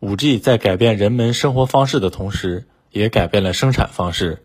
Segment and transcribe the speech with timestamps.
[0.00, 4.44] 五 G 在改变人们生活方式的同时，也改变了生产方式。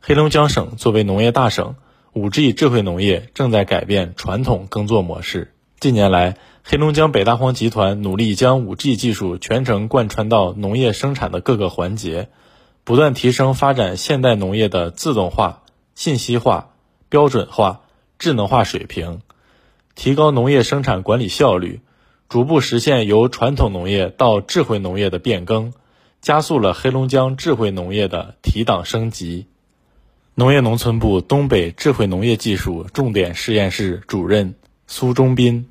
[0.00, 1.74] 黑龙江省作为农业大省，
[2.14, 5.52] 五 G 智慧农业正在改变传统耕作模式。
[5.78, 12.30] 近年来，黑龙江北大荒集团努力将五 G 技术全程贯穿到农业生产的各个环节，
[12.82, 15.62] 不断提升发展现代农业的自动化、
[15.94, 16.70] 信息化、
[17.10, 17.82] 标准化、
[18.18, 19.20] 智能化水平，
[19.94, 21.80] 提高农业生产管理效率，
[22.28, 25.72] 逐步实现由传统农业到智慧农业的变更，
[26.20, 29.46] 加速了黑龙江智慧农业的提档升级。
[30.34, 34.54] 农业农村部东北智慧农业技术重点实验室主任
[34.86, 35.68] 苏忠斌：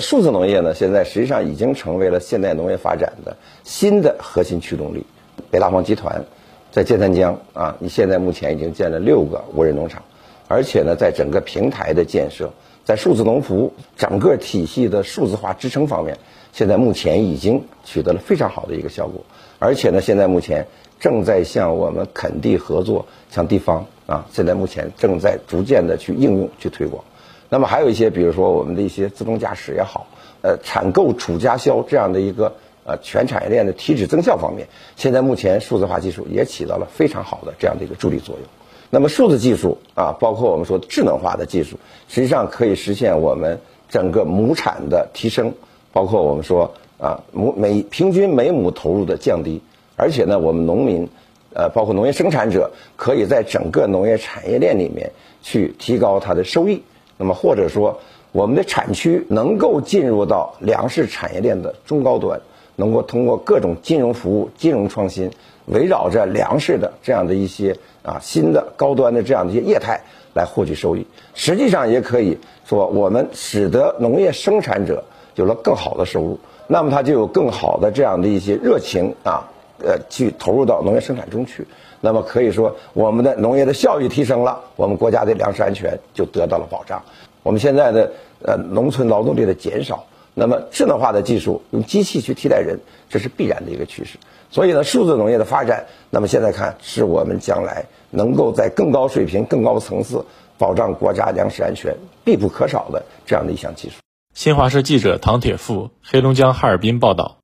[0.00, 5.06] 数字农业呢，现在实际上已经成为了现代农业发展的新的核心驱动力。
[5.50, 6.24] 北大荒集团
[6.72, 10.02] 在建三江啊，你现在目前已经建了六个无人农场，
[10.48, 12.52] 而且呢，在整个平台的建设，
[12.84, 16.18] 在数字农服整个体系的数字化支撑方面，
[16.52, 19.24] 现在目前已经取得了非常好的一个效果。
[19.58, 20.66] 而且呢，现在目前。
[21.00, 27.04] 正在向我们垦地合作，向地方啊，现在目前正在逐渐的去应用、去推广。
[27.50, 30.06] 那么还有一些，比如说我们的一些自动驾驶也好，
[30.40, 32.54] 呃，产购储加销这样的一个
[32.86, 38.48] 呃全产业链的提质增效方面，现在目前数字化技术也起到了非常好的这样的一个助力作用。
[38.90, 41.76] 那么数字技术啊，包括我们说智能化的技术，
[42.08, 45.52] 实际上可以实现我们整个亩产的提升，
[45.92, 49.60] 包括我们说啊亩每平均每亩投入的降低。
[49.96, 51.08] 而且呢，我们农民，
[51.54, 56.82] 呃，包括农业生产者，可以在整个农业产业链里面去提高它的收益。
[57.16, 58.00] 那么或者说，
[58.32, 62.40] 我们的产区能够进入到粮食产业链的中高端，
[62.74, 65.30] 能够通过各种金融服务、金融创新，
[65.66, 70.00] 围绕着粮食的这样的一些啊新的高端的这样的一些业态
[70.34, 71.06] 来获取收益。
[71.34, 75.04] 实际上也可以说，我们使得农业生产者
[75.34, 79.50] 有了更好的收入，那么他就有更好的这样的一些热情啊。
[79.80, 81.66] 呃，去投入到农业生产中去，
[82.00, 87.02] 那么可以说我们的农业的效益提升了，我们国家的粮食安全就得到了保障。
[87.42, 88.12] 我们现在的
[88.46, 94.18] 呃农村劳动力的减少，那么智能化的技术用机器去替代人，这是必然的一个趋势。
[94.50, 100.24] 所以呢，数字农业的发展，那么现在看是我们将来能够在更高水平、更高层次
[100.58, 103.96] 保障国家粮食安全必不可少的这样的一项技术。
[104.34, 107.38] 新华社记者唐铁富，黑龙江哈尔滨报道。